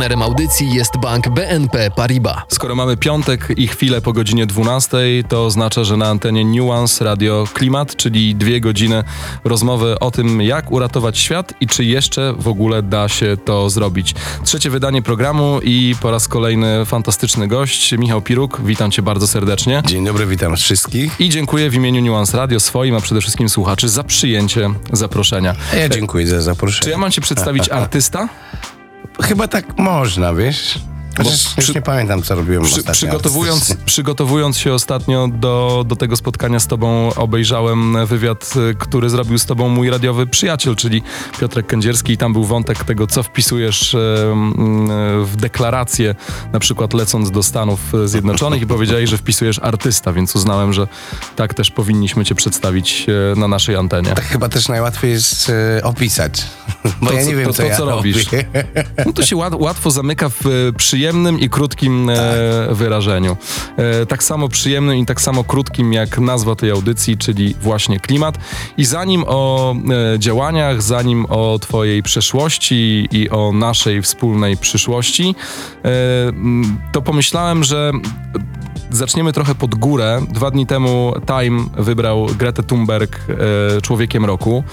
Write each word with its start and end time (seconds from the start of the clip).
Partnerem 0.00 0.22
audycji 0.22 0.74
jest 0.74 0.96
bank 0.96 1.28
BNP 1.28 1.90
Paribas. 1.90 2.36
Skoro 2.48 2.74
mamy 2.74 2.96
piątek 2.96 3.48
i 3.56 3.68
chwilę 3.68 4.00
po 4.00 4.12
godzinie 4.12 4.46
12, 4.46 4.98
to 5.28 5.46
oznacza, 5.46 5.84
że 5.84 5.96
na 5.96 6.06
antenie 6.06 6.44
Nuance 6.44 7.04
Radio 7.04 7.44
Klimat, 7.54 7.96
czyli 7.96 8.34
dwie 8.34 8.60
godziny 8.60 9.04
rozmowy 9.44 9.98
o 9.98 10.10
tym, 10.10 10.42
jak 10.42 10.72
uratować 10.72 11.18
świat 11.18 11.54
i 11.60 11.66
czy 11.66 11.84
jeszcze 11.84 12.34
w 12.38 12.48
ogóle 12.48 12.82
da 12.82 13.08
się 13.08 13.36
to 13.44 13.70
zrobić. 13.70 14.14
Trzecie 14.44 14.70
wydanie 14.70 15.02
programu 15.02 15.60
i 15.62 15.94
po 16.00 16.10
raz 16.10 16.28
kolejny 16.28 16.84
fantastyczny 16.84 17.48
gość, 17.48 17.92
Michał 17.92 18.22
Piruk. 18.22 18.60
Witam 18.64 18.90
cię 18.90 19.02
bardzo 19.02 19.26
serdecznie. 19.26 19.82
Dzień 19.86 20.04
dobry, 20.04 20.26
witam 20.26 20.56
wszystkich. 20.56 21.20
I 21.20 21.28
dziękuję 21.28 21.70
w 21.70 21.74
imieniu 21.74 22.02
Nuance 22.02 22.36
Radio 22.36 22.60
swoim, 22.60 22.94
a 22.94 23.00
przede 23.00 23.20
wszystkim 23.20 23.48
słuchaczy 23.48 23.88
za 23.88 24.04
przyjęcie 24.04 24.70
zaproszenia. 24.92 25.54
Ja 25.78 25.88
dziękuję 25.88 26.26
za 26.26 26.42
zaproszenie. 26.42 26.84
Czy 26.84 26.90
ja 26.90 26.98
mam 26.98 27.10
cię 27.10 27.20
przedstawić 27.20 27.68
artysta? 27.80 28.28
Chyba 29.30 29.48
tak 29.48 29.78
można, 29.78 30.34
wiesz? 30.34 30.78
Przy- 31.18 31.60
już 31.60 31.74
nie 31.74 31.82
pamiętam, 31.82 32.22
co 32.22 32.34
robiłem 32.34 32.62
Przy, 32.64 32.70
ostatnio. 32.74 32.92
przygotowując, 32.92 33.76
przygotowując 33.86 34.58
się 34.58 34.72
ostatnio 34.74 35.28
do, 35.28 35.84
do 35.88 35.96
tego 35.96 36.16
spotkania 36.16 36.60
z 36.60 36.66
tobą, 36.66 37.14
obejrzałem 37.16 38.06
wywiad, 38.06 38.52
y, 38.70 38.74
który 38.78 39.10
zrobił 39.10 39.38
z 39.38 39.46
tobą 39.46 39.68
mój 39.68 39.90
radiowy 39.90 40.26
przyjaciel, 40.26 40.76
czyli 40.76 41.02
Piotrek 41.40 41.66
Kędzierski 41.66 42.12
i 42.12 42.16
tam 42.16 42.32
był 42.32 42.44
wątek 42.44 42.84
tego, 42.84 43.06
co 43.06 43.22
wpisujesz 43.22 43.94
mm, 43.94 45.24
w 45.24 45.36
deklarację, 45.36 46.14
na 46.52 46.60
przykład 46.60 46.94
lecąc 46.94 47.30
do 47.30 47.42
Stanów 47.42 47.80
Zjednoczonych 48.04 48.62
i 48.62 48.66
powiedziałeś, 48.66 49.10
że 49.10 49.18
wpisujesz 49.18 49.58
artysta, 49.58 50.12
więc 50.12 50.36
uznałem, 50.36 50.72
że 50.72 50.86
tak 51.36 51.54
też 51.54 51.70
powinniśmy 51.70 52.24
cię 52.24 52.34
przedstawić 52.34 53.06
na 53.36 53.48
naszej 53.48 53.76
antenie. 53.76 54.08
Tak 54.14 54.24
chyba 54.24 54.48
też 54.48 54.68
najłatwiej 54.68 55.10
jest 55.10 55.52
opisać. 55.82 56.42
Bo 57.02 57.06
To, 57.06 57.12
ja 57.12 57.22
co- 57.22 57.28
nie 57.30 57.36
wiem, 57.36 57.46
to, 57.46 57.52
co 57.52 57.62
to, 57.62 57.68
ja 57.68 57.76
co 57.76 57.84
robisz. 57.84 58.24
robię. 58.32 58.44
No 59.06 59.12
to 59.12 59.26
się 59.26 59.36
łat, 59.36 59.54
łatwo 59.54 59.90
zamyka 59.90 60.28
w 60.28 60.46
e, 60.46 60.72
przyjemnym 61.10 61.40
i 61.40 61.48
krótkim 61.48 62.10
e, 62.10 62.14
wyrażeniu. 62.74 63.36
E, 63.76 64.06
tak 64.06 64.22
samo 64.22 64.48
przyjemnym 64.48 64.96
i 64.96 65.06
tak 65.06 65.20
samo 65.20 65.44
krótkim 65.44 65.92
jak 65.92 66.18
nazwa 66.18 66.54
tej 66.54 66.70
audycji, 66.70 67.16
czyli 67.16 67.54
właśnie 67.60 68.00
klimat. 68.00 68.38
I 68.76 68.84
zanim 68.84 69.24
o 69.26 69.74
e, 70.14 70.18
działaniach, 70.18 70.82
zanim 70.82 71.26
o 71.28 71.58
twojej 71.58 72.02
przeszłości 72.02 73.08
i 73.12 73.30
o 73.30 73.52
naszej 73.52 74.02
wspólnej 74.02 74.56
przyszłości, 74.56 75.34
to 76.92 77.02
pomyślałem, 77.02 77.64
że 77.64 77.92
Zaczniemy 78.92 79.32
trochę 79.32 79.54
pod 79.54 79.74
górę. 79.74 80.20
Dwa 80.30 80.50
dni 80.50 80.66
temu 80.66 81.12
Time 81.26 81.64
wybrał 81.78 82.26
Gretę 82.26 82.62
Thunberg 82.62 83.20
e, 83.76 83.80
człowiekiem 83.80 84.24
roku. 84.24 84.64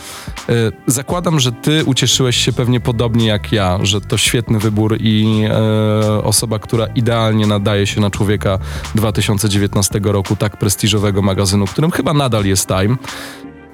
E, 0.49 0.53
zakładam, 0.87 1.39
że 1.39 1.51
ty 1.51 1.85
ucieszyłeś 1.85 2.35
się 2.35 2.53
pewnie 2.53 2.79
podobnie 2.79 3.27
jak 3.27 3.51
ja, 3.51 3.79
że 3.81 4.01
to 4.01 4.17
świetny 4.17 4.59
wybór 4.59 4.97
i 4.99 5.43
e, 5.49 6.23
osoba, 6.23 6.59
która 6.59 6.85
idealnie 6.85 7.47
nadaje 7.47 7.87
się 7.87 8.01
na 8.01 8.09
człowieka 8.09 8.59
2019 8.95 9.99
roku, 10.03 10.35
tak 10.35 10.57
prestiżowego 10.57 11.21
magazynu, 11.21 11.65
którym 11.65 11.91
chyba 11.91 12.13
nadal 12.13 12.45
jest 12.45 12.67
Time. 12.67 12.97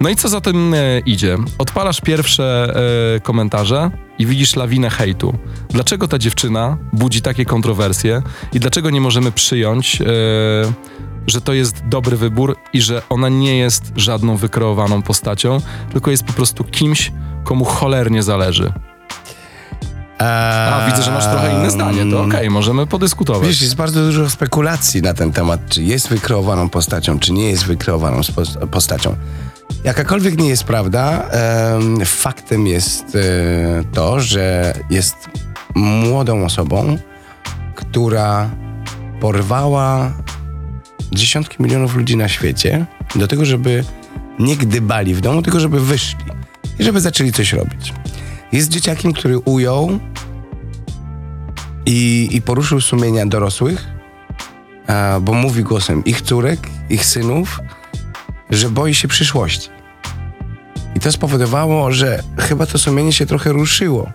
No 0.03 0.09
i 0.09 0.15
co 0.15 0.29
za 0.29 0.41
tym 0.41 0.73
e, 0.73 0.99
idzie? 0.99 1.37
Odpalasz 1.57 2.01
pierwsze 2.01 2.73
e, 3.15 3.19
komentarze 3.19 3.91
i 4.19 4.25
widzisz 4.25 4.55
lawinę 4.55 4.89
hejtu. 4.89 5.33
Dlaczego 5.69 6.07
ta 6.07 6.17
dziewczyna 6.17 6.77
budzi 6.93 7.21
takie 7.21 7.45
kontrowersje 7.45 8.21
i 8.53 8.59
dlaczego 8.59 8.89
nie 8.89 9.01
możemy 9.01 9.31
przyjąć, 9.31 10.01
e, 10.01 10.05
że 11.27 11.41
to 11.41 11.53
jest 11.53 11.87
dobry 11.87 12.17
wybór 12.17 12.55
i 12.73 12.81
że 12.81 13.01
ona 13.09 13.29
nie 13.29 13.57
jest 13.57 13.93
żadną 13.95 14.37
wykreowaną 14.37 15.01
postacią, 15.01 15.57
tylko 15.91 16.11
jest 16.11 16.23
po 16.23 16.33
prostu 16.33 16.63
kimś, 16.63 17.11
komu 17.43 17.65
cholernie 17.65 18.23
zależy. 18.23 18.73
A, 20.19 20.85
widzę, 20.87 21.03
że 21.03 21.11
masz 21.11 21.25
trochę 21.25 21.53
inne 21.53 21.71
zdanie, 21.71 22.11
to 22.11 22.21
okej, 22.21 22.49
możemy 22.49 22.87
podyskutować. 22.87 23.47
Wiesz, 23.47 23.61
jest 23.61 23.75
bardzo 23.75 24.05
dużo 24.05 24.29
spekulacji 24.29 25.01
na 25.01 25.13
ten 25.13 25.31
temat, 25.31 25.59
czy 25.69 25.83
jest 25.83 26.07
wykreowaną 26.07 26.69
postacią, 26.69 27.19
czy 27.19 27.33
nie 27.33 27.49
jest 27.49 27.65
wykreowaną 27.65 28.21
postacią. 28.71 29.15
Jakakolwiek 29.83 30.37
nie 30.37 30.49
jest 30.49 30.63
prawda, 30.63 31.29
em, 31.29 32.05
faktem 32.05 32.67
jest 32.67 33.15
e, 33.15 33.83
to, 33.93 34.19
że 34.19 34.73
jest 34.89 35.15
młodą 35.75 36.45
osobą, 36.45 36.97
która 37.75 38.49
porwała 39.19 40.13
dziesiątki 41.11 41.63
milionów 41.63 41.95
ludzi 41.95 42.17
na 42.17 42.27
świecie 42.27 42.85
do 43.15 43.27
tego, 43.27 43.45
żeby 43.45 43.83
nie 44.39 44.57
gdybali 44.57 45.15
w 45.15 45.21
domu, 45.21 45.41
tylko 45.41 45.59
żeby 45.59 45.79
wyszli 45.79 46.25
i 46.79 46.83
żeby 46.83 47.01
zaczęli 47.01 47.31
coś 47.31 47.53
robić. 47.53 47.93
Jest 48.51 48.69
dzieciakiem, 48.69 49.13
który 49.13 49.37
ujął 49.39 49.99
i, 51.85 52.29
i 52.31 52.41
poruszył 52.41 52.81
sumienia 52.81 53.25
dorosłych, 53.25 53.87
bo 55.21 55.33
mówi 55.33 55.63
głosem 55.63 56.03
ich 56.03 56.21
córek, 56.21 56.59
ich 56.89 57.05
synów, 57.05 57.59
że 58.49 58.69
boi 58.69 58.93
się 58.93 59.07
przyszłości. 59.07 59.69
I 60.95 60.99
to 60.99 61.11
spowodowało, 61.11 61.91
że 61.91 62.23
chyba 62.39 62.65
to 62.65 62.77
sumienie 62.77 63.13
się 63.13 63.25
trochę 63.25 63.51
ruszyło. 63.51 64.11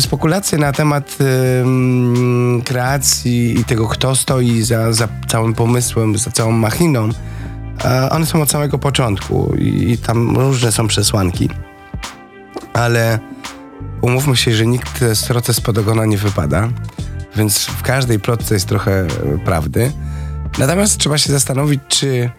Spekulacje 0.00 0.58
na 0.58 0.72
temat 0.72 1.18
ym, 1.60 2.62
kreacji 2.64 3.60
i 3.60 3.64
tego, 3.64 3.88
kto 3.88 4.16
stoi 4.16 4.62
za, 4.62 4.92
za 4.92 5.08
całym 5.28 5.54
pomysłem, 5.54 6.18
za 6.18 6.30
całą 6.30 6.52
machiną, 6.52 7.08
one 8.10 8.26
są 8.26 8.42
od 8.42 8.50
samego 8.50 8.78
początku 8.78 9.54
i, 9.58 9.90
i 9.90 9.98
tam 9.98 10.36
różne 10.36 10.72
są 10.72 10.88
przesłanki. 10.88 11.48
Ale 12.72 13.18
umówmy 14.00 14.36
się, 14.36 14.54
że 14.54 14.66
nikt 14.66 15.04
sroce 15.14 15.54
spod 15.54 15.78
ogona 15.78 16.04
nie 16.04 16.18
wypada, 16.18 16.68
więc 17.36 17.64
w 17.64 17.82
każdej 17.82 18.20
plotce 18.20 18.54
jest 18.54 18.66
trochę 18.66 19.00
e, 19.00 19.06
prawdy. 19.44 19.92
Natomiast 20.58 20.98
trzeba 20.98 21.18
się 21.18 21.32
zastanowić, 21.32 21.80
czy 21.88 22.30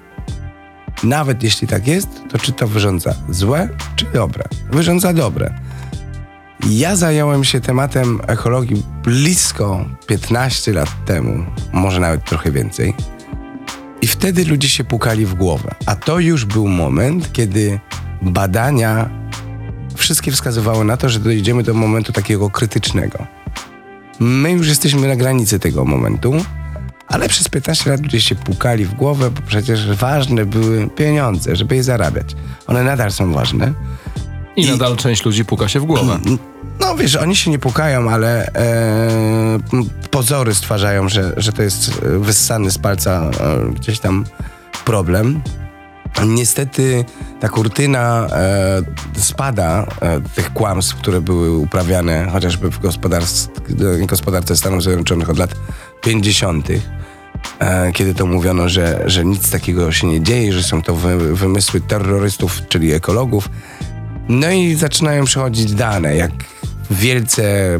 nawet 1.04 1.44
jeśli 1.44 1.68
tak 1.68 1.88
jest, 1.88 2.10
to 2.30 2.38
czy 2.38 2.52
to 2.52 2.68
wyrządza 2.68 3.16
złe, 3.30 3.70
czy 3.96 4.06
dobre? 4.14 4.44
Wyrządza 4.72 5.14
dobre. 5.14 5.54
Ja 6.70 6.96
zająłem 6.96 7.44
się 7.44 7.62
tematem 7.62 8.22
ekologii 8.28 8.84
blisko 9.04 9.86
15 10.08 10.74
lat 10.74 11.06
temu, 11.06 11.46
może 11.74 12.00
nawet 12.00 12.26
trochę 12.26 12.52
więcej. 12.52 12.94
I 14.02 14.08
wtedy 14.08 14.46
ludzie 14.46 14.70
się 14.70 14.84
pukali 14.84 15.26
w 15.26 15.34
głowę. 15.34 15.76
A 15.86 15.96
to 15.96 16.20
już 16.20 16.46
był 16.46 16.68
moment, 16.68 17.34
kiedy 17.34 17.80
badania 18.22 19.10
wszystkie 19.96 20.32
wskazywały 20.32 20.86
na 20.86 20.98
to, 20.98 21.10
że 21.10 21.20
dojdziemy 21.20 21.64
do 21.64 21.74
momentu 21.74 22.14
takiego 22.14 22.50
krytycznego. 22.50 23.28
My 24.20 24.52
już 24.52 24.68
jesteśmy 24.68 25.08
na 25.08 25.16
granicy 25.16 25.60
tego 25.60 25.86
momentu, 25.86 26.34
ale 27.10 27.30
przez 27.30 27.50
15 27.50 27.90
lat 27.90 28.02
ludzie 28.02 28.22
się 28.22 28.36
pukali 28.36 28.86
w 28.86 28.94
głowę, 28.94 29.32
bo 29.32 29.42
przecież 29.48 29.92
ważne 29.96 30.46
były 30.46 30.88
pieniądze, 30.88 31.56
żeby 31.56 31.76
je 31.76 31.84
zarabiać. 31.84 32.36
One 32.68 32.84
nadal 32.84 33.12
są 33.12 33.34
ważne. 33.34 33.74
I 34.56 34.62
i- 34.66 34.72
nadal 34.72 34.98
część 34.98 35.26
ludzi 35.26 35.46
puka 35.46 35.68
się 35.68 35.80
w 35.80 35.86
głowę. 35.86 36.20
No 36.82 36.96
wiesz, 36.96 37.16
oni 37.16 37.36
się 37.36 37.52
nie 37.52 37.60
pukają, 37.60 38.10
ale 38.12 38.48
e, 38.48 39.60
pozory 40.12 40.56
stwarzają, 40.56 41.10
że, 41.10 41.34
że 41.38 41.52
to 41.54 41.64
jest 41.64 42.02
e, 42.06 42.20
wyssany 42.20 42.72
z 42.72 42.78
palca 42.78 43.32
e, 43.40 43.72
gdzieś 43.74 44.00
tam 44.00 44.26
problem. 44.86 45.42
Niestety 46.28 47.06
ta 47.40 47.50
kurtyna 47.50 48.28
e, 48.32 48.82
spada 49.22 49.86
e, 50.02 50.22
tych 50.36 50.54
kłamstw, 50.54 50.96
które 50.96 51.22
były 51.22 51.58
uprawiane 51.58 52.28
chociażby 52.32 52.70
w 52.72 52.80
gospodarstw, 52.80 53.50
gospodarce 54.06 54.56
Stanów 54.56 54.84
Zjednoczonych 54.84 55.30
od 55.30 55.38
lat 55.38 55.56
50., 56.02 56.70
e, 56.70 56.74
kiedy 57.94 58.14
to 58.14 58.26
mówiono, 58.26 58.70
że, 58.70 59.04
że 59.06 59.26
nic 59.26 59.52
takiego 59.52 59.92
się 59.92 60.08
nie 60.08 60.22
dzieje, 60.22 60.54
że 60.54 60.64
są 60.64 60.82
to 60.82 60.96
wy, 60.96 61.36
wymysły 61.36 61.82
terrorystów, 61.82 62.62
czyli 62.70 62.94
ekologów. 62.94 63.50
No 64.30 64.52
i 64.52 64.76
zaczynają 64.76 65.26
przychodzić 65.26 65.74
dane, 65.74 66.16
jak 66.16 66.32
wielce 66.92 67.80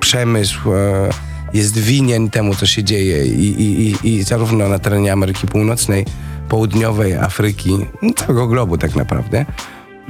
przemysł 0.00 0.74
e, 0.74 1.10
jest 1.54 1.78
winien 1.78 2.30
temu, 2.30 2.54
co 2.54 2.66
się 2.66 2.84
dzieje 2.84 3.26
i, 3.26 3.62
i, 3.62 3.88
i, 3.88 4.08
i 4.08 4.22
zarówno 4.22 4.68
na 4.68 4.78
terenie 4.78 5.12
Ameryki 5.12 5.46
Północnej, 5.46 6.04
Południowej, 6.48 7.14
Afryki, 7.14 7.78
no, 8.02 8.12
całego 8.12 8.46
globu 8.46 8.78
tak 8.78 8.96
naprawdę. 8.96 9.46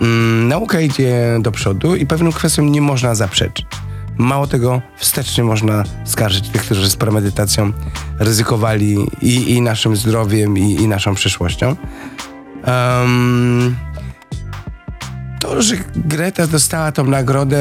Mm, 0.00 0.48
nauka 0.48 0.80
idzie 0.80 1.38
do 1.40 1.52
przodu 1.52 1.96
i 1.96 2.06
pewnym 2.06 2.32
kwestiom 2.32 2.72
nie 2.72 2.80
można 2.80 3.14
zaprzeczyć. 3.14 3.66
Mało 4.18 4.46
tego, 4.46 4.82
wstecznie 4.96 5.44
można 5.44 5.84
skarżyć 6.04 6.48
tych, 6.48 6.62
którzy 6.62 6.90
z 6.90 6.96
premedytacją 6.96 7.72
ryzykowali 8.18 8.96
i, 9.22 9.50
i 9.50 9.60
naszym 9.60 9.96
zdrowiem, 9.96 10.58
i, 10.58 10.74
i 10.74 10.88
naszą 10.88 11.14
przyszłością. 11.14 11.76
Um, 12.66 13.76
to, 15.40 15.62
że 15.62 15.76
Greta 15.96 16.46
dostała 16.46 16.92
tą 16.92 17.04
nagrodę, 17.04 17.58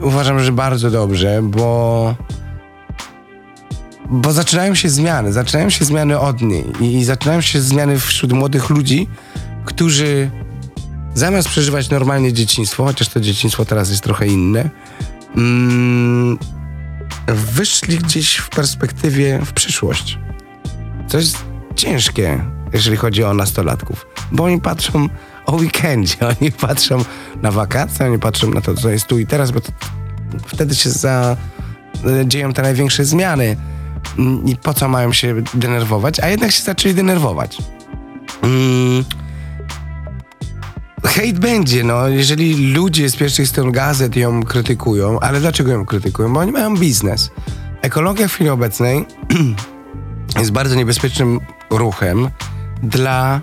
uważam, 0.00 0.40
że 0.40 0.52
bardzo 0.52 0.90
dobrze, 0.90 1.40
bo 1.42 2.14
bo 4.10 4.32
zaczynają 4.32 4.74
się 4.74 4.88
zmiany, 4.88 5.32
zaczynają 5.32 5.70
się 5.70 5.84
zmiany 5.84 6.20
od 6.20 6.42
niej 6.42 6.64
i, 6.80 6.84
i 6.84 7.04
zaczynają 7.04 7.40
się 7.40 7.60
zmiany 7.60 7.98
wśród 7.98 8.32
młodych 8.32 8.70
ludzi, 8.70 9.08
którzy 9.64 10.30
zamiast 11.14 11.48
przeżywać 11.48 11.90
normalnie 11.90 12.32
dzieciństwo, 12.32 12.84
chociaż 12.84 13.08
to 13.08 13.20
dzieciństwo 13.20 13.64
teraz 13.64 13.90
jest 13.90 14.02
trochę 14.02 14.26
inne, 14.26 14.70
mm, 15.36 16.38
wyszli 17.26 17.98
gdzieś 17.98 18.36
w 18.36 18.48
perspektywie 18.48 19.40
w 19.44 19.52
przyszłość. 19.52 20.18
Co 21.08 21.18
jest 21.18 21.44
ciężkie, 21.76 22.44
jeżeli 22.72 22.96
chodzi 22.96 23.24
o 23.24 23.34
nastolatków, 23.34 24.06
bo 24.32 24.44
oni 24.44 24.60
patrzą 24.60 25.08
o 25.46 25.56
weekendzie, 25.56 26.16
oni 26.40 26.52
patrzą 26.52 27.04
na 27.42 27.50
wakacje, 27.50 28.06
oni 28.06 28.18
patrzą 28.18 28.50
na 28.50 28.60
to, 28.60 28.74
co 28.74 28.90
jest 28.90 29.06
tu 29.06 29.18
i 29.18 29.26
teraz, 29.26 29.50
bo 29.50 29.60
wtedy 30.46 30.74
się 30.74 30.90
za, 30.90 31.36
dzieją 32.24 32.52
te 32.52 32.62
największe 32.62 33.04
zmiany 33.04 33.56
Mm, 34.18 34.48
i 34.48 34.56
po 34.56 34.74
co 34.74 34.88
mają 34.88 35.12
się 35.12 35.34
denerwować, 35.54 36.20
a 36.20 36.28
jednak 36.28 36.52
się 36.52 36.62
zaczęli 36.62 36.94
denerwować. 36.94 37.58
Mm. 38.42 39.04
Hejt 41.16 41.38
będzie, 41.38 41.84
no, 41.84 42.08
jeżeli 42.08 42.72
ludzie 42.72 43.08
z 43.08 43.16
pierwszych 43.16 43.48
stron 43.48 43.72
gazet 43.72 44.16
ją 44.16 44.42
krytykują, 44.42 45.20
ale 45.20 45.40
dlaczego 45.40 45.72
ją 45.72 45.86
krytykują? 45.86 46.32
Bo 46.32 46.40
oni 46.40 46.52
mają 46.52 46.76
biznes. 46.76 47.30
Ekologia 47.82 48.28
w 48.28 48.32
chwili 48.32 48.50
obecnej 48.50 49.06
jest 50.38 50.50
bardzo 50.50 50.74
niebezpiecznym 50.74 51.40
ruchem 51.70 52.30
dla 52.82 53.40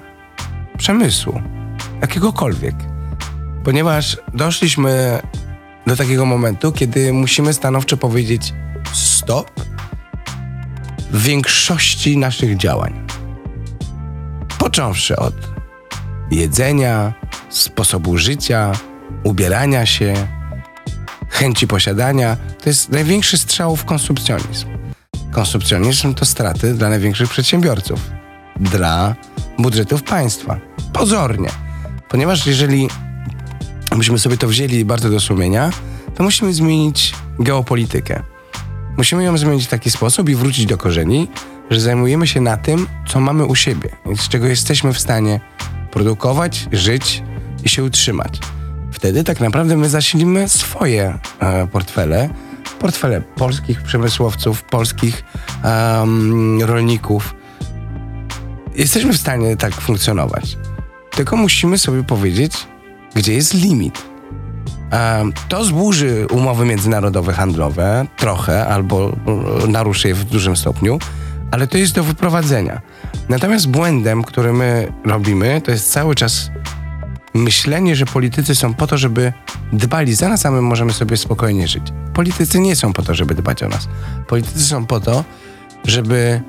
przemysłu, 0.77 1.41
jakiegokolwiek. 2.01 2.75
Ponieważ 3.63 4.17
doszliśmy 4.33 5.21
do 5.87 5.95
takiego 5.95 6.25
momentu, 6.25 6.71
kiedy 6.71 7.13
musimy 7.13 7.53
stanowczo 7.53 7.97
powiedzieć 7.97 8.53
stop 8.93 9.51
w 11.11 11.23
większości 11.23 12.17
naszych 12.17 12.57
działań. 12.57 13.07
Począwszy 14.57 15.15
od 15.15 15.35
jedzenia, 16.31 17.13
sposobu 17.57 18.17
życia, 18.17 18.71
ubierania 19.23 19.85
się, 19.85 20.27
chęci 21.29 21.67
posiadania, 21.67 22.37
to 22.63 22.69
jest 22.69 22.89
największy 22.89 23.37
strzał 23.37 23.75
w 23.75 23.85
konsumpcjonizm. 23.85 24.67
Konsumpcjonizm 25.31 26.13
to 26.13 26.25
straty 26.25 26.73
dla 26.73 26.89
największych 26.89 27.29
przedsiębiorców, 27.29 28.11
dla 28.59 29.15
budżetów 29.59 30.03
państwa. 30.03 30.59
Pozornie. 30.93 31.49
Ponieważ 32.09 32.47
jeżeli 32.47 32.87
byśmy 33.97 34.19
sobie 34.19 34.37
to 34.37 34.47
wzięli 34.47 34.85
bardzo 34.85 35.09
do 35.09 35.19
sumienia, 35.19 35.71
to 36.15 36.23
musimy 36.23 36.53
zmienić 36.53 37.13
geopolitykę. 37.39 38.23
Musimy 38.97 39.23
ją 39.23 39.37
zmienić 39.37 39.65
w 39.65 39.69
taki 39.69 39.91
sposób 39.91 40.29
i 40.29 40.35
wrócić 40.35 40.65
do 40.65 40.77
korzeni, 40.77 41.27
że 41.69 41.79
zajmujemy 41.79 42.27
się 42.27 42.41
na 42.41 42.57
tym, 42.57 42.87
co 43.07 43.19
mamy 43.19 43.45
u 43.45 43.55
siebie, 43.55 43.89
z 44.15 44.29
czego 44.29 44.47
jesteśmy 44.47 44.93
w 44.93 44.99
stanie 44.99 45.39
produkować, 45.91 46.67
żyć 46.71 47.23
i 47.63 47.69
się 47.69 47.83
utrzymać. 47.83 48.39
Wtedy 48.91 49.23
tak 49.23 49.39
naprawdę 49.39 49.77
my 49.77 49.89
zasilimy 49.89 50.49
swoje 50.49 51.19
e, 51.39 51.67
portfele, 51.67 52.29
portfele 52.79 53.21
polskich 53.21 53.81
przemysłowców, 53.81 54.63
polskich 54.63 55.23
rolników. 56.61 57.35
Jesteśmy 58.75 59.13
w 59.13 59.17
stanie 59.17 59.57
tak 59.57 59.73
funkcjonować. 59.73 60.57
Tylko 61.11 61.37
musimy 61.37 61.77
sobie 61.77 62.03
powiedzieć, 62.03 62.67
gdzie 63.15 63.33
jest 63.33 63.53
limit. 63.53 64.03
To 65.49 65.65
zburzy 65.65 66.27
umowy 66.31 66.65
międzynarodowe 66.65 67.33
handlowe 67.33 68.05
trochę 68.17 68.67
albo 68.67 69.11
e, 69.63 69.67
naruszy 69.67 70.07
je 70.07 70.15
w 70.15 70.23
dużym 70.23 70.55
stopniu, 70.55 70.99
ale 71.51 71.67
to 71.67 71.77
jest 71.77 71.95
do 71.95 72.03
wyprowadzenia. 72.03 72.81
Natomiast 73.29 73.69
błędem, 73.69 74.23
który 74.23 74.53
my 74.53 74.93
robimy, 75.05 75.61
to 75.61 75.71
jest 75.71 75.91
cały 75.91 76.15
czas 76.15 76.51
myślenie, 77.33 77.95
że 77.95 78.05
politycy 78.05 78.55
są 78.55 78.73
po 78.73 78.87
to, 78.87 78.97
żeby 78.97 79.33
dbali 79.73 80.13
za 80.13 80.29
nas, 80.29 80.45
a 80.45 80.51
my 80.51 80.61
możemy 80.61 80.93
sobie 80.93 81.17
spokojnie 81.17 81.67
żyć. 81.67 81.83
Politycy 82.13 82.59
nie 82.59 82.75
są 82.75 82.93
po 82.93 83.01
to, 83.01 83.15
żeby 83.15 83.35
dbać 83.35 83.63
o 83.63 83.69
nas. 83.69 83.87
Politycy 84.27 84.63
są 84.63 84.85
po 84.85 84.99
to, 84.99 85.23
żeby 85.85 86.41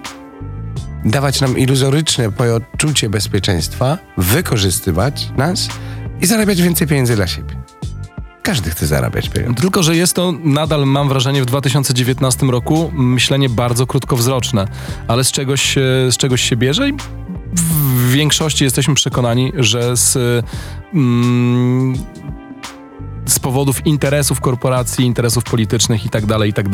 dawać 1.05 1.41
nam 1.41 1.59
iluzoryczne 1.59 2.33
poczucie 2.33 3.09
bezpieczeństwa, 3.09 3.99
wykorzystywać 4.19 5.29
nas 5.37 5.69
i 6.21 6.27
zarabiać 6.27 6.63
więcej 6.63 6.87
pieniędzy 6.87 7.17
dla 7.17 7.27
siebie. 7.27 7.57
Każdy 8.43 8.71
chce 8.71 8.87
zarabiać 8.87 9.29
pieniądze. 9.29 9.61
Tylko, 9.61 9.83
że 9.83 9.97
jest 9.97 10.15
to 10.15 10.33
nadal, 10.45 10.87
mam 10.87 11.09
wrażenie, 11.09 11.43
w 11.43 11.47
2019 11.47 12.47
roku 12.47 12.91
myślenie 12.95 13.49
bardzo 13.49 13.87
krótkowzroczne, 13.87 14.69
ale 15.09 15.25
z 15.25 15.33
czegoś, 15.33 15.75
z 16.11 16.17
czegoś 16.17 16.43
się 16.43 16.57
bierze 16.57 16.89
i 16.89 16.95
w 17.55 18.11
większości 18.11 18.65
jesteśmy 18.65 18.95
przekonani, 18.95 19.53
że 19.57 19.97
z, 19.97 20.45
mm, 20.95 21.95
z 23.27 23.39
powodów 23.39 23.87
interesów 23.87 24.41
korporacji, 24.41 25.05
interesów 25.05 25.45
politycznych 25.45 26.07
i 26.07 26.09
tak 26.09 26.27
dalej, 26.27 26.51
i 26.51 26.53
tak. 26.53 26.69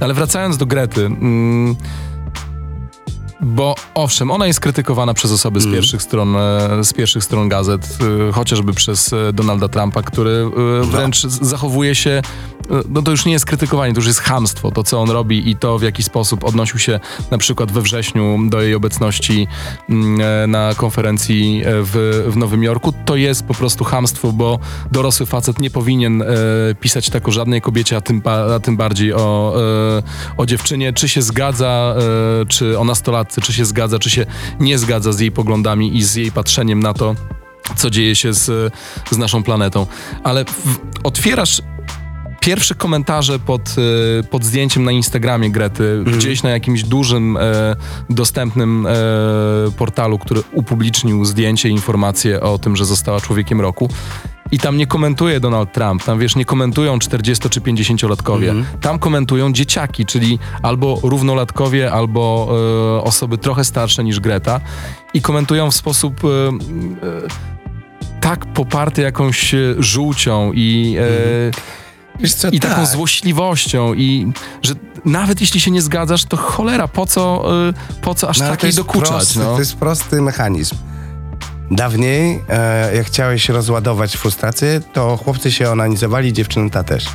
Ale 0.00 0.14
wracając 0.14 0.56
do 0.56 0.66
Grety, 0.66 1.06
mm, 1.06 1.76
bo 3.42 3.74
owszem, 3.94 4.30
ona 4.30 4.46
jest 4.46 4.60
krytykowana 4.60 5.14
przez 5.14 5.32
osoby 5.32 5.60
z, 5.60 5.64
mm. 5.64 5.74
pierwszych, 5.74 6.02
stron, 6.02 6.36
e, 6.36 6.84
z 6.84 6.92
pierwszych 6.92 7.24
stron 7.24 7.48
gazet, 7.48 7.98
e, 8.28 8.32
chociażby 8.32 8.72
przez 8.72 9.12
e, 9.12 9.32
Donalda 9.32 9.68
Trumpa, 9.68 10.02
który 10.02 10.50
wręcz 10.82 11.24
no. 11.24 11.30
zachowuje 11.30 11.94
się, 11.94 12.22
no 12.88 13.02
to 13.02 13.10
już 13.10 13.24
nie 13.24 13.32
jest 13.32 13.46
krytykowanie, 13.46 13.94
to 13.94 13.98
już 13.98 14.06
jest 14.06 14.20
hamstwo, 14.20 14.70
to 14.70 14.84
co 14.84 15.00
on 15.00 15.10
robi 15.10 15.50
i 15.50 15.56
to 15.56 15.78
w 15.78 15.82
jaki 15.82 16.02
sposób 16.02 16.44
odnosił 16.44 16.78
się 16.78 17.00
na 17.30 17.38
przykład 17.38 17.72
we 17.72 17.82
wrześniu 17.82 18.38
do 18.48 18.62
jej 18.62 18.74
obecności 18.74 19.46
mm, 19.88 20.50
na 20.50 20.74
konferencji 20.74 21.62
w, 21.64 22.24
w 22.28 22.36
Nowym 22.36 22.62
Jorku, 22.62 22.92
to 23.04 23.16
jest 23.16 23.44
po 23.44 23.54
prostu 23.54 23.84
hamstwo, 23.84 24.32
bo 24.32 24.58
dorosły 24.92 25.26
facet 25.26 25.58
nie 25.58 25.70
powinien 25.70 26.24
pisać 26.80 27.10
tak 27.10 27.28
o 27.28 27.32
żadnej 27.32 27.60
kobiecie, 27.60 27.96
a 27.96 28.00
tym, 28.00 28.22
a 28.56 28.60
tym 28.60 28.76
bardziej 28.76 29.12
o, 29.12 29.54
o 30.36 30.46
dziewczynie, 30.46 30.92
czy 30.92 31.08
się 31.08 31.22
zgadza, 31.22 31.94
czy 32.48 32.78
o 32.78 32.84
nastolatce, 33.30 33.40
czy 33.40 33.52
się 33.52 33.64
zgadza, 33.64 33.98
czy 33.98 34.10
się 34.10 34.26
nie 34.60 34.78
zgadza 34.78 35.12
z 35.12 35.20
jej 35.20 35.32
poglądami 35.32 35.96
i 35.96 36.02
z 36.02 36.14
jej 36.14 36.32
patrzeniem 36.32 36.80
na 36.80 36.94
to, 36.94 37.14
co 37.76 37.90
dzieje 37.90 38.16
się 38.16 38.32
z, 38.32 38.72
z 39.10 39.18
naszą 39.18 39.42
planetą. 39.42 39.86
Ale 40.24 40.44
w, 40.44 40.78
otwierasz 41.02 41.62
pierwsze 42.40 42.74
komentarze 42.74 43.38
pod, 43.38 43.76
e, 44.20 44.22
pod 44.22 44.44
zdjęciem 44.44 44.84
na 44.84 44.92
Instagramie 44.92 45.50
Grety, 45.50 45.84
mm. 45.84 46.18
gdzieś 46.18 46.42
na 46.42 46.50
jakimś 46.50 46.82
dużym, 46.82 47.36
e, 47.36 47.76
dostępnym 48.10 48.86
e, 48.86 48.90
portalu, 49.76 50.18
który 50.18 50.42
upublicznił 50.52 51.24
zdjęcie, 51.24 51.68
informacje 51.68 52.40
o 52.40 52.58
tym, 52.58 52.76
że 52.76 52.84
została 52.84 53.20
człowiekiem 53.20 53.60
roku. 53.60 53.88
I 54.52 54.58
tam 54.58 54.76
nie 54.76 54.86
komentuje 54.86 55.40
Donald 55.40 55.72
Trump, 55.72 56.04
tam 56.04 56.18
wiesz, 56.18 56.36
nie 56.36 56.44
komentują 56.44 56.98
40 56.98 57.48
czy 57.48 57.60
50-latkowie. 57.60 58.48
Mm. 58.48 58.64
Tam 58.80 58.98
komentują 58.98 59.52
dzieciaki, 59.52 60.06
czyli 60.06 60.38
albo 60.62 61.00
równolatkowie, 61.02 61.92
albo 61.92 62.48
e, 62.98 63.02
osoby 63.02 63.38
trochę 63.38 63.64
starsze 63.64 64.04
niż 64.04 64.20
Greta. 64.20 64.60
I 65.14 65.22
komentują 65.22 65.70
w 65.70 65.74
sposób. 65.74 66.20
E, 66.24 66.28
e, 66.28 67.50
tak 68.20 68.46
poparty 68.46 69.02
jakąś 69.02 69.54
żółcią 69.78 70.52
i, 70.54 70.96
mm. 72.18 72.30
co, 72.30 72.48
i 72.48 72.60
taką 72.60 72.74
tak. 72.74 72.86
złośliwością 72.86 73.94
i 73.94 74.32
że 74.62 74.74
nawet 75.04 75.40
jeśli 75.40 75.60
się 75.60 75.70
nie 75.70 75.82
zgadzasz, 75.82 76.24
to 76.24 76.36
cholera, 76.36 76.88
po 76.88 77.06
co, 77.06 77.44
po 78.02 78.14
co 78.14 78.28
aż 78.28 78.38
no, 78.38 78.48
takiej 78.48 78.72
dokuczać? 78.72 79.10
Prosty, 79.10 79.38
no? 79.38 79.52
To 79.52 79.58
jest 79.58 79.76
prosty 79.76 80.22
mechanizm. 80.22 80.76
Dawniej, 81.70 82.42
e, 82.48 82.96
jak 82.96 83.06
chciałeś 83.06 83.48
rozładować 83.48 84.16
frustrację, 84.16 84.80
to 84.92 85.16
chłopcy 85.16 85.52
się 85.52 85.70
onanizowali, 85.70 86.32
dziewczęta 86.32 86.84
też. 86.84 87.06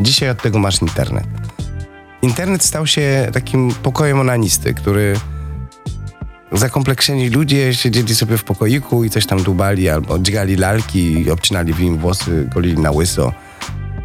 Dzisiaj 0.00 0.30
od 0.30 0.42
tego 0.42 0.58
masz 0.58 0.82
internet. 0.82 1.24
Internet 2.22 2.64
stał 2.64 2.86
się 2.86 3.28
takim 3.32 3.74
pokojem 3.82 4.20
onanisty, 4.20 4.74
który 4.74 5.16
zakompleksieni 6.52 7.28
ludzie 7.28 7.74
siedzieli 7.74 8.14
sobie 8.14 8.36
w 8.36 8.44
pokoiku 8.44 9.04
i 9.04 9.10
coś 9.10 9.26
tam 9.26 9.42
dubali, 9.42 9.88
albo 9.88 10.18
dźgali 10.18 10.56
lalki, 10.56 11.30
obcinali 11.30 11.72
w 11.72 11.80
nim 11.80 11.98
włosy, 11.98 12.48
golili 12.54 12.78
na 12.78 12.90
łyso. 12.90 13.32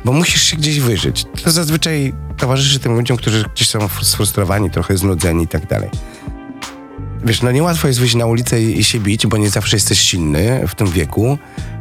Bo 0.05 0.13
musisz 0.13 0.41
się 0.41 0.57
gdzieś 0.57 0.79
wyżyć. 0.79 1.25
To 1.43 1.51
zazwyczaj 1.51 2.13
towarzyszy 2.37 2.79
tym 2.79 2.95
ludziom, 2.95 3.17
którzy 3.17 3.45
gdzieś 3.55 3.69
są 3.69 3.89
sfrustrowani, 4.01 4.71
trochę 4.71 4.97
znudzeni 4.97 5.43
i 5.43 5.47
tak 5.47 5.67
dalej. 5.67 5.89
Wiesz, 7.25 7.41
no 7.41 7.51
niełatwo 7.51 7.87
jest 7.87 7.99
wyjść 7.99 8.15
na 8.15 8.25
ulicę 8.25 8.61
i, 8.61 8.79
i 8.79 8.83
się 8.83 8.99
bić, 8.99 9.27
bo 9.27 9.37
nie 9.37 9.49
zawsze 9.49 9.75
jesteś 9.75 9.99
silny 9.99 10.67
w 10.67 10.75
tym 10.75 10.87
wieku, 10.87 11.37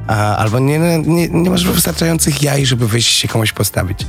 a, 0.07 0.37
albo 0.37 0.59
nie, 0.59 0.79
nie, 0.79 1.29
nie 1.29 1.51
masz 1.51 1.65
wystarczających 1.65 2.43
jaj, 2.43 2.67
żeby 2.67 2.89
wyjść 2.89 3.17
się 3.17 3.29
komuś 3.29 3.53
postawić. 3.53 4.07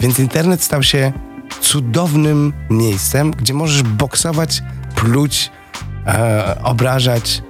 Więc 0.00 0.18
internet 0.18 0.62
stał 0.62 0.82
się 0.82 1.12
cudownym 1.60 2.52
miejscem, 2.70 3.30
gdzie 3.30 3.54
możesz 3.54 3.82
boksować, 3.82 4.62
pluć, 4.94 5.50
e, 6.06 6.58
obrażać. 6.62 7.42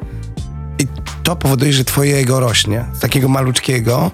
I 0.78 0.86
to 1.22 1.36
powoduje, 1.36 1.72
że 1.72 1.84
twoje 1.84 2.16
ego 2.16 2.40
rośnie. 2.40 2.84
Z 2.92 3.00
takiego 3.00 3.28
maluczkiego 3.28 4.10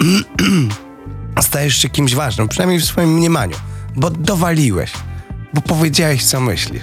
stajesz 1.40 1.76
się 1.76 1.88
kimś 1.88 2.14
ważnym, 2.14 2.48
przynajmniej 2.48 2.80
w 2.80 2.84
swoim 2.84 3.12
mniemaniu, 3.12 3.56
bo 3.96 4.10
dowaliłeś, 4.10 4.92
bo 5.54 5.60
powiedziałeś, 5.60 6.24
co 6.24 6.40
myślisz. 6.40 6.82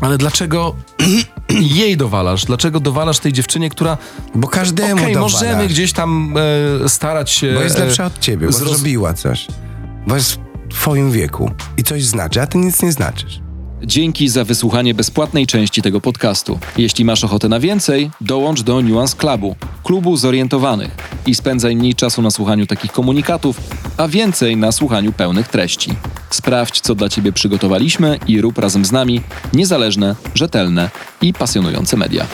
Ale 0.00 0.18
dlaczego 0.18 0.74
jej 1.80 1.96
dowalasz? 1.96 2.44
Dlaczego 2.44 2.80
dowalasz 2.80 3.18
tej 3.18 3.32
dziewczynie, 3.32 3.70
która... 3.70 3.98
Bo 4.34 4.48
każdemu 4.48 5.12
dowalasz. 5.12 5.32
możemy 5.32 5.68
gdzieś 5.68 5.92
tam 5.92 6.34
e, 6.84 6.88
starać 6.88 7.30
się... 7.30 7.52
Bo 7.54 7.60
jest 7.60 7.78
lepsza 7.78 8.04
od 8.06 8.18
ciebie, 8.18 8.46
bo 8.46 8.52
zroz- 8.52 8.68
zrobiła 8.68 9.14
coś. 9.14 9.46
Bo 10.06 10.14
jest 10.14 10.32
w 10.32 10.38
twoim 10.70 11.12
wieku 11.12 11.50
i 11.76 11.82
coś 11.82 12.04
znaczy, 12.04 12.42
a 12.42 12.46
ty 12.46 12.58
nic 12.58 12.82
nie 12.82 12.92
znaczysz. 12.92 13.40
Dzięki 13.82 14.28
za 14.28 14.44
wysłuchanie 14.44 14.94
bezpłatnej 14.94 15.46
części 15.46 15.82
tego 15.82 16.00
podcastu. 16.00 16.58
Jeśli 16.76 17.04
masz 17.04 17.24
ochotę 17.24 17.48
na 17.48 17.60
więcej, 17.60 18.10
dołącz 18.20 18.62
do 18.62 18.82
Nuance 18.82 19.16
Clubu, 19.16 19.56
klubu 19.84 20.16
zorientowanych 20.16 20.90
i 21.26 21.34
spędzaj 21.34 21.76
mniej 21.76 21.94
czasu 21.94 22.22
na 22.22 22.30
słuchaniu 22.30 22.66
takich 22.66 22.92
komunikatów, 22.92 23.60
a 23.96 24.08
więcej 24.08 24.56
na 24.56 24.72
słuchaniu 24.72 25.12
pełnych 25.12 25.48
treści. 25.48 25.90
Sprawdź, 26.30 26.80
co 26.80 26.94
dla 26.94 27.08
Ciebie 27.08 27.32
przygotowaliśmy 27.32 28.18
i 28.26 28.40
rób 28.40 28.58
razem 28.58 28.84
z 28.84 28.92
nami 28.92 29.20
niezależne, 29.52 30.16
rzetelne 30.34 30.90
i 31.22 31.32
pasjonujące 31.32 31.96
media. 31.96 32.26